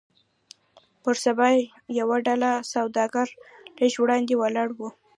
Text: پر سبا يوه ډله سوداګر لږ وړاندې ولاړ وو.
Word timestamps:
پر 1.03 1.15
سبا 1.25 1.47
يوه 1.99 2.17
ډله 2.27 2.51
سوداګر 2.73 3.27
لږ 3.81 3.93
وړاندې 4.01 4.33
ولاړ 4.41 4.69
وو. 4.77 4.89